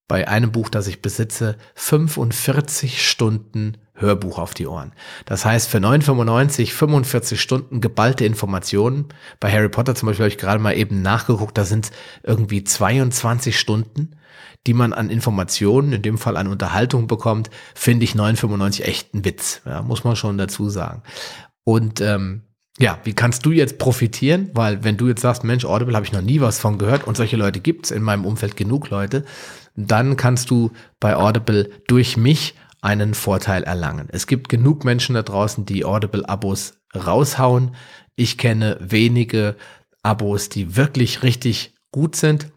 bei 0.08 0.28
einem 0.28 0.52
Buch, 0.52 0.68
das 0.68 0.86
ich 0.86 1.02
besitze, 1.02 1.56
45 1.74 3.08
Stunden 3.08 3.76
Hörbuch 3.96 4.38
auf 4.38 4.54
die 4.54 4.66
Ohren. 4.66 4.92
Das 5.24 5.44
heißt, 5.44 5.68
für 5.68 5.78
9,95 5.78 6.72
45 6.72 7.40
Stunden 7.40 7.80
geballte 7.80 8.24
Informationen. 8.24 9.06
Bei 9.40 9.50
Harry 9.50 9.68
Potter 9.68 9.94
zum 9.94 10.06
Beispiel 10.06 10.24
habe 10.24 10.32
ich 10.32 10.38
gerade 10.38 10.60
mal 10.60 10.76
eben 10.76 11.02
nachgeguckt, 11.02 11.56
da 11.56 11.64
sind 11.64 11.90
irgendwie 12.22 12.64
22 12.64 13.58
Stunden, 13.58 14.16
die 14.66 14.74
man 14.74 14.92
an 14.92 15.10
Informationen, 15.10 15.92
in 15.92 16.02
dem 16.02 16.18
Fall 16.18 16.36
an 16.36 16.48
Unterhaltung 16.48 17.06
bekommt, 17.06 17.50
finde 17.74 18.04
ich 18.04 18.12
9,95 18.12 18.82
echt 18.82 19.14
ein 19.14 19.24
Witz, 19.24 19.62
ja, 19.64 19.82
muss 19.82 20.04
man 20.04 20.16
schon 20.16 20.38
dazu 20.38 20.68
sagen. 20.68 21.02
Und 21.64 22.00
ähm, 22.00 22.42
ja, 22.78 22.98
wie 23.04 23.14
kannst 23.14 23.46
du 23.46 23.52
jetzt 23.52 23.78
profitieren? 23.78 24.50
Weil 24.52 24.84
wenn 24.84 24.96
du 24.96 25.08
jetzt 25.08 25.22
sagst, 25.22 25.44
Mensch, 25.44 25.64
Audible 25.64 25.94
habe 25.94 26.04
ich 26.04 26.12
noch 26.12 26.20
nie 26.20 26.40
was 26.40 26.58
von 26.58 26.78
gehört 26.78 27.06
und 27.06 27.16
solche 27.16 27.36
Leute 27.36 27.60
gibt's 27.60 27.90
in 27.90 28.02
meinem 28.02 28.26
Umfeld 28.26 28.56
genug 28.56 28.90
Leute, 28.90 29.24
dann 29.76 30.16
kannst 30.16 30.50
du 30.50 30.72
bei 31.00 31.16
Audible 31.16 31.70
durch 31.86 32.16
mich 32.16 32.54
einen 32.86 33.14
Vorteil 33.14 33.64
erlangen. 33.64 34.08
Es 34.12 34.28
gibt 34.28 34.48
genug 34.48 34.84
Menschen 34.84 35.16
da 35.16 35.22
draußen, 35.22 35.66
die 35.66 35.84
Audible-Abos 35.84 36.74
raushauen. 36.94 37.74
Ich 38.14 38.38
kenne 38.38 38.78
wenige 38.80 39.56
Abos, 40.04 40.48
die 40.48 40.76
wirklich 40.76 41.24
richtig 41.24 41.74
gut 41.90 42.14
sind 42.14 42.52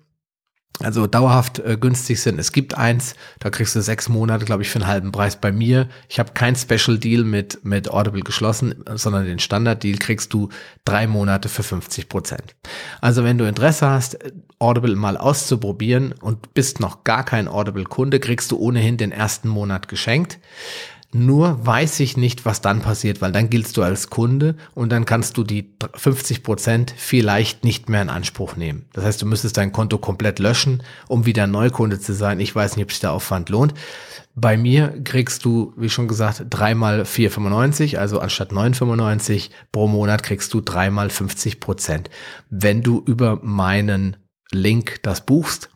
also 0.81 1.07
dauerhaft 1.07 1.59
äh, 1.59 1.77
günstig 1.77 2.21
sind. 2.21 2.39
Es 2.39 2.51
gibt 2.51 2.77
eins, 2.77 3.15
da 3.39 3.49
kriegst 3.49 3.75
du 3.75 3.81
sechs 3.81 4.07
Monate, 4.07 4.45
glaube 4.45 4.63
ich, 4.63 4.69
für 4.69 4.79
einen 4.79 4.87
halben 4.87 5.11
Preis 5.11 5.35
bei 5.35 5.51
mir. 5.51 5.89
Ich 6.07 6.19
habe 6.19 6.31
kein 6.33 6.55
Special 6.55 6.97
Deal 6.97 7.23
mit, 7.23 7.65
mit 7.65 7.91
Audible 7.91 8.21
geschlossen, 8.21 8.83
sondern 8.95 9.25
den 9.25 9.39
Standard 9.39 9.83
Deal 9.83 9.97
kriegst 9.97 10.33
du 10.33 10.49
drei 10.85 11.07
Monate 11.07 11.49
für 11.49 11.63
50 11.63 12.07
Prozent. 12.07 12.55
Also 13.01 13.23
wenn 13.23 13.37
du 13.37 13.45
Interesse 13.45 13.89
hast, 13.89 14.19
Audible 14.57 14.95
mal 14.95 15.17
auszuprobieren 15.17 16.13
und 16.13 16.53
bist 16.53 16.79
noch 16.79 17.03
gar 17.03 17.25
kein 17.25 17.47
Audible-Kunde, 17.47 18.19
kriegst 18.19 18.51
du 18.51 18.57
ohnehin 18.57 18.97
den 18.97 19.11
ersten 19.11 19.49
Monat 19.49 19.87
geschenkt. 19.87 20.39
Nur 21.11 21.65
weiß 21.65 22.01
ich 22.01 22.17
nicht, 22.17 22.45
was 22.45 22.61
dann 22.61 22.81
passiert, 22.81 23.19
weil 23.19 23.31
dann 23.31 23.49
giltst 23.49 23.75
du 23.77 23.81
als 23.81 24.11
Kunde 24.11 24.55
und 24.75 24.91
dann 24.91 25.05
kannst 25.05 25.37
du 25.37 25.43
die 25.43 25.73
50 25.95 26.43
Prozent 26.43 26.93
vielleicht 26.95 27.63
nicht 27.63 27.89
mehr 27.89 28.03
in 28.03 28.09
Anspruch 28.09 28.55
nehmen. 28.55 28.85
Das 28.93 29.05
heißt, 29.05 29.21
du 29.23 29.25
müsstest 29.25 29.57
dein 29.57 29.71
Konto 29.71 29.97
komplett 29.97 30.37
löschen, 30.37 30.83
um 31.07 31.25
wieder 31.25 31.47
Neukunde 31.47 31.99
zu 31.99 32.13
sein. 32.13 32.39
Ich 32.39 32.55
weiß 32.55 32.75
nicht, 32.75 32.83
ob 32.83 32.91
sich 32.91 32.99
der 32.99 33.13
Aufwand 33.13 33.49
lohnt. 33.49 33.73
Bei 34.35 34.55
mir 34.55 35.01
kriegst 35.03 35.45
du, 35.45 35.73
wie 35.75 35.89
schon 35.89 36.07
gesagt, 36.07 36.45
dreimal 36.47 37.01
4,95, 37.01 37.97
also 37.97 38.19
anstatt 38.19 38.51
9,95 38.51 39.49
pro 39.71 39.87
Monat 39.87 40.21
kriegst 40.21 40.53
du 40.53 40.61
dreimal 40.61 41.09
50 41.09 41.59
Prozent. 41.59 42.11
Wenn 42.51 42.83
du 42.83 43.03
über 43.05 43.39
meinen 43.41 44.15
Link 44.51 45.01
das 45.01 45.25
buchst, 45.25 45.71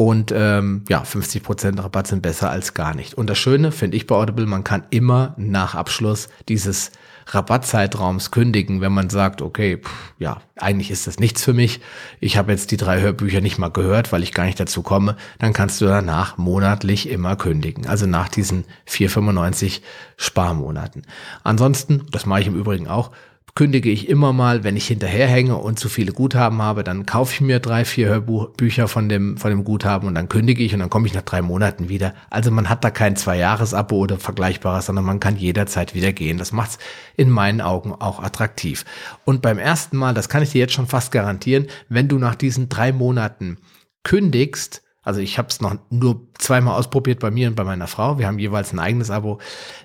und 0.00 0.32
ähm, 0.32 0.84
ja, 0.88 1.02
50% 1.02 1.82
Rabatt 1.82 2.06
sind 2.06 2.22
besser 2.22 2.50
als 2.50 2.72
gar 2.72 2.94
nicht. 2.94 3.14
Und 3.14 3.28
das 3.28 3.36
Schöne 3.36 3.72
finde 3.72 3.96
ich 3.96 4.06
bei 4.06 4.14
Audible, 4.14 4.46
man 4.46 4.62
kann 4.62 4.84
immer 4.90 5.34
nach 5.36 5.74
Abschluss 5.74 6.28
dieses 6.48 6.92
Rabattzeitraums 7.26 8.30
kündigen, 8.30 8.80
wenn 8.80 8.92
man 8.92 9.10
sagt, 9.10 9.42
okay, 9.42 9.78
pff, 9.78 10.12
ja, 10.20 10.40
eigentlich 10.54 10.92
ist 10.92 11.08
das 11.08 11.18
nichts 11.18 11.42
für 11.42 11.52
mich. 11.52 11.80
Ich 12.20 12.36
habe 12.36 12.52
jetzt 12.52 12.70
die 12.70 12.76
drei 12.76 13.00
Hörbücher 13.00 13.40
nicht 13.40 13.58
mal 13.58 13.72
gehört, 13.72 14.12
weil 14.12 14.22
ich 14.22 14.32
gar 14.32 14.44
nicht 14.44 14.60
dazu 14.60 14.82
komme. 14.82 15.16
Dann 15.40 15.52
kannst 15.52 15.80
du 15.80 15.86
danach 15.86 16.38
monatlich 16.38 17.08
immer 17.08 17.34
kündigen. 17.34 17.88
Also 17.88 18.06
nach 18.06 18.28
diesen 18.28 18.66
4,95 18.88 19.80
Sparmonaten. 20.16 21.02
Ansonsten, 21.42 22.06
das 22.12 22.24
mache 22.24 22.42
ich 22.42 22.46
im 22.46 22.54
Übrigen 22.54 22.86
auch, 22.86 23.10
kündige 23.58 23.90
ich 23.90 24.08
immer 24.08 24.32
mal, 24.32 24.62
wenn 24.62 24.76
ich 24.76 24.86
hinterherhänge 24.86 25.56
und 25.56 25.80
zu 25.80 25.88
viele 25.88 26.12
Guthaben 26.12 26.62
habe, 26.62 26.84
dann 26.84 27.06
kaufe 27.06 27.34
ich 27.34 27.40
mir 27.40 27.58
drei, 27.58 27.84
vier 27.84 28.06
Hörbücher 28.06 28.86
von 28.86 29.08
dem, 29.08 29.36
von 29.36 29.50
dem 29.50 29.64
Guthaben 29.64 30.06
und 30.06 30.14
dann 30.14 30.28
kündige 30.28 30.62
ich 30.62 30.74
und 30.74 30.78
dann 30.78 30.90
komme 30.90 31.08
ich 31.08 31.14
nach 31.14 31.22
drei 31.22 31.42
Monaten 31.42 31.88
wieder. 31.88 32.14
Also 32.30 32.52
man 32.52 32.68
hat 32.68 32.84
da 32.84 32.92
kein 32.92 33.16
Zwei-Jahres-Abo 33.16 33.96
oder 33.96 34.18
Vergleichbares, 34.20 34.86
sondern 34.86 35.04
man 35.04 35.18
kann 35.18 35.36
jederzeit 35.36 35.96
wieder 35.96 36.12
gehen. 36.12 36.38
Das 36.38 36.52
macht 36.52 36.70
es 36.70 36.78
in 37.16 37.30
meinen 37.30 37.60
Augen 37.60 37.90
auch 37.90 38.22
attraktiv. 38.22 38.84
Und 39.24 39.42
beim 39.42 39.58
ersten 39.58 39.96
Mal, 39.96 40.14
das 40.14 40.28
kann 40.28 40.44
ich 40.44 40.52
dir 40.52 40.60
jetzt 40.60 40.74
schon 40.74 40.86
fast 40.86 41.10
garantieren, 41.10 41.66
wenn 41.88 42.06
du 42.06 42.18
nach 42.18 42.36
diesen 42.36 42.68
drei 42.68 42.92
Monaten 42.92 43.58
kündigst, 44.04 44.82
also 45.02 45.18
ich 45.18 45.36
habe 45.36 45.48
es 45.48 45.60
noch 45.60 45.74
nur 45.90 46.28
zweimal 46.38 46.78
ausprobiert 46.78 47.18
bei 47.18 47.32
mir 47.32 47.48
und 47.48 47.56
bei 47.56 47.64
meiner 47.64 47.88
Frau. 47.88 48.20
Wir 48.20 48.28
haben 48.28 48.38
jeweils 48.38 48.72
ein 48.72 48.78
eigenes 48.78 49.10
Abo. 49.10 49.40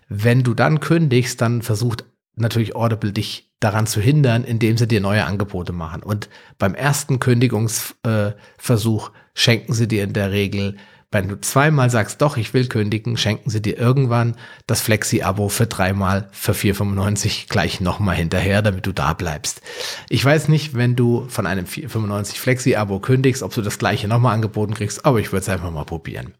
Wenn 0.10 0.44
du 0.44 0.54
dann 0.54 0.80
kündigst, 0.80 1.42
dann 1.42 1.64
versucht 1.64 2.06
natürlich 2.36 2.76
Audible 2.76 3.14
dich 3.14 3.53
daran 3.64 3.88
zu 3.88 4.02
hindern, 4.02 4.44
indem 4.44 4.78
sie 4.78 4.88
dir 4.88 5.02
neue 5.02 5.26
Angebote 5.26 5.74
machen. 5.74 6.04
Und 6.04 6.30
beim 6.58 6.76
ersten 6.76 7.20
Kündigungsversuch 7.20 9.10
äh, 9.10 9.12
schenken 9.34 9.74
sie 9.74 9.88
dir 9.88 10.04
in 10.04 10.14
der 10.14 10.32
Regel, 10.32 10.76
wenn 11.14 11.28
du 11.28 11.40
zweimal 11.40 11.92
sagst, 11.92 12.22
doch, 12.24 12.38
ich 12.38 12.56
will 12.56 12.68
kündigen, 12.68 13.18
schenken 13.18 13.52
sie 13.52 13.62
dir 13.62 13.78
irgendwann 13.78 14.36
das 14.66 14.82
Flexi-Abo 14.82 15.48
für 15.48 15.68
dreimal 15.68 16.28
für 16.32 16.54
4,95 16.54 17.50
gleich 17.50 17.80
nochmal 17.80 18.16
hinterher, 18.16 18.64
damit 18.64 18.88
du 18.88 18.94
da 18.94 19.14
bleibst. 19.14 19.62
Ich 20.10 20.26
weiß 20.26 20.48
nicht, 20.48 20.74
wenn 20.74 20.96
du 20.96 21.28
von 21.30 21.46
einem 21.46 21.66
4,95 21.66 22.34
Flexi-Abo 22.38 23.00
kündigst, 23.00 23.44
ob 23.44 23.54
du 23.54 23.62
das 23.62 23.78
gleiche 23.78 24.08
nochmal 24.08 24.34
angeboten 24.34 24.74
kriegst, 24.74 25.06
aber 25.06 25.20
ich 25.20 25.32
würde 25.32 25.44
es 25.44 25.50
einfach 25.50 25.70
mal 25.70 25.86
probieren. 25.86 26.34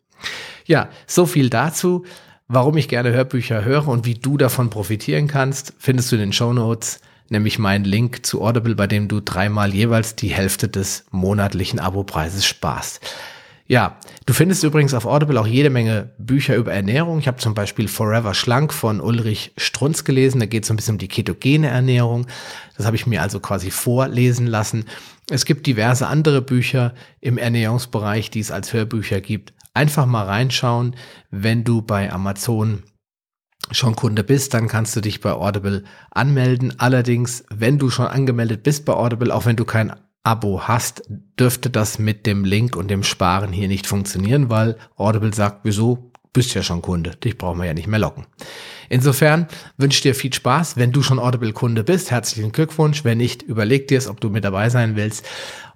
Ja, 0.66 0.90
so 1.06 1.28
viel 1.28 1.52
dazu. 1.52 2.04
Warum 2.48 2.76
ich 2.76 2.88
gerne 2.88 3.12
Hörbücher 3.12 3.64
höre 3.64 3.88
und 3.88 4.06
wie 4.06 4.16
du 4.16 4.38
davon 4.38 4.70
profitieren 4.70 5.28
kannst, 5.28 5.74
findest 5.78 6.12
du 6.12 6.16
in 6.16 6.22
den 6.22 6.34
Show 6.34 6.52
Notes, 6.52 7.00
nämlich 7.30 7.60
meinen 7.60 7.86
Link 7.86 8.26
zu 8.26 8.42
Audible, 8.42 8.76
bei 8.76 8.88
dem 8.88 9.08
du 9.08 9.20
dreimal 9.20 9.74
jeweils 9.74 10.16
die 10.16 10.30
Hälfte 10.30 10.68
des 10.68 11.06
monatlichen 11.12 11.80
Abopreises 11.80 12.46
sparst. 12.46 13.02
Ja, 13.66 13.98
du 14.26 14.34
findest 14.34 14.64
übrigens 14.64 14.94
auf 14.94 15.06
Audible 15.06 15.40
auch 15.40 15.48
jede 15.48 15.70
Menge 15.70 16.10
Bücher 16.18 16.56
über 16.56 16.74
Ernährung. 16.74 17.20
Ich 17.20 17.28
habe 17.28 17.38
zum 17.38 17.54
Beispiel 17.54 17.88
Forever 17.88 18.34
Schlank 18.34 18.74
von 18.74 19.00
Ulrich 19.00 19.54
Strunz 19.58 20.04
gelesen. 20.04 20.40
Da 20.40 20.46
geht 20.46 20.64
es 20.64 20.68
so 20.68 20.74
ein 20.74 20.78
bisschen 20.78 20.96
um 20.96 21.00
die 21.00 21.08
ketogene 21.08 21.68
Ernährung. 21.68 22.28
Das 22.76 22.86
habe 22.86 22.98
ich 22.98 23.08
mir 23.08 23.22
also 23.22 23.40
quasi 23.40 23.72
vorlesen 23.72 24.48
lassen. 24.48 24.86
Es 25.30 25.46
gibt 25.46 25.66
diverse 25.66 26.08
andere 26.08 26.42
Bücher 26.42 26.94
im 27.22 27.38
Ernährungsbereich, 27.38 28.30
die 28.30 28.42
es 28.42 28.52
als 28.52 28.74
Hörbücher 28.74 29.22
gibt. 29.22 29.54
Einfach 29.74 30.06
mal 30.06 30.26
reinschauen, 30.26 30.96
wenn 31.32 31.64
du 31.64 31.82
bei 31.82 32.12
Amazon 32.12 32.84
schon 33.72 33.96
Kunde 33.96 34.24
bist, 34.24 34.54
dann 34.54 34.68
kannst 34.68 34.96
du 34.96 35.02
dich 35.02 35.22
bei 35.22 35.32
Audible 35.32 35.84
anmelden. 36.12 36.80
Allerdings, 36.80 37.44
wenn 37.50 37.78
du 37.78 37.90
schon 37.90 38.08
angemeldet 38.08 38.64
bist 38.64 38.86
bei 38.86 38.94
Audible, 38.94 39.34
auch 39.34 39.46
wenn 39.46 39.56
du 39.56 39.66
kein 39.66 39.94
Abo 40.24 40.62
hast, 40.68 41.04
dürfte 41.40 41.70
das 41.70 42.00
mit 42.00 42.26
dem 42.26 42.46
Link 42.46 42.76
und 42.76 42.90
dem 42.90 43.04
Sparen 43.04 43.52
hier 43.52 43.68
nicht 43.68 43.88
funktionieren, 43.88 44.50
weil 44.50 44.78
Audible 44.96 45.34
sagt, 45.34 45.62
wieso? 45.64 46.12
Bist 46.32 46.56
ja 46.56 46.64
schon 46.64 46.82
Kunde, 46.82 47.12
dich 47.12 47.38
brauchen 47.38 47.60
wir 47.60 47.68
ja 47.68 47.76
nicht 47.76 47.86
mehr 47.86 48.00
locken. 48.00 48.26
Insofern 48.90 49.48
wünsche 49.78 50.02
dir 50.02 50.16
viel 50.16 50.34
Spaß. 50.34 50.78
Wenn 50.78 50.92
du 50.92 51.04
schon 51.04 51.20
Audible-Kunde 51.20 51.84
bist, 51.84 52.12
herzlichen 52.12 52.52
Glückwunsch. 52.52 53.04
Wenn 53.04 53.20
nicht, 53.20 53.44
überleg 53.44 53.88
dir 53.88 53.98
es, 53.98 54.08
ob 54.08 54.20
du 54.20 54.30
mit 54.30 54.44
dabei 54.44 54.70
sein 54.70 54.96
willst. 54.96 55.26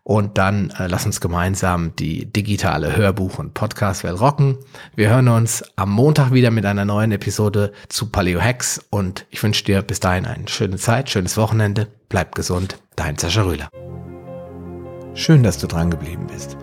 Und 0.08 0.38
dann 0.38 0.70
äh, 0.80 0.88
lass 0.88 1.06
uns 1.06 1.20
gemeinsam 1.20 1.94
die 1.98 2.32
digitale 2.32 2.96
Hörbuch- 2.96 3.40
und 3.40 3.54
Podcast-Welt 3.54 4.22
rocken. 4.22 4.58
Wir 4.96 5.10
hören 5.10 5.28
uns 5.28 5.66
am 5.76 5.92
Montag 5.92 6.32
wieder 6.32 6.50
mit 6.50 6.66
einer 6.66 6.86
neuen 6.86 7.12
Episode 7.12 7.74
zu 7.90 8.10
Paleo 8.10 8.40
Hacks. 8.40 8.80
Und 8.90 9.26
ich 9.32 9.44
wünsche 9.44 9.66
dir 9.66 9.82
bis 9.82 10.00
dahin 10.00 10.26
eine 10.26 10.48
schöne 10.48 10.78
Zeit, 10.78 11.10
schönes 11.10 11.36
Wochenende. 11.36 11.90
Bleib 12.08 12.36
gesund. 12.36 12.78
Dein 12.96 13.18
Sascha 13.18 13.42
Röhler. 13.42 13.68
Schön, 15.14 15.44
dass 15.44 15.58
du 15.58 15.68
dran 15.68 15.92
geblieben 15.92 16.28
bist. 16.32 16.56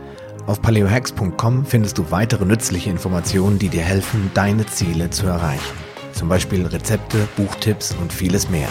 Auf 0.47 0.63
paleohacks.com 0.63 1.67
findest 1.67 1.99
du 1.99 2.11
weitere 2.11 2.47
nützliche 2.47 2.89
Informationen, 2.89 3.59
die 3.59 3.69
dir 3.69 3.83
helfen, 3.83 4.31
deine 4.33 4.65
Ziele 4.65 5.11
zu 5.11 5.27
erreichen. 5.27 5.75
Zum 6.13 6.31
Beispiel 6.31 6.65
Rezepte, 6.65 7.29
Buchtipps 7.37 7.95
und 8.01 8.11
vieles 8.11 8.49
mehr. 8.49 8.71